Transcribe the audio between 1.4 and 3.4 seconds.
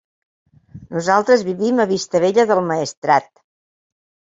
vivim a Vistabella del Maestrat.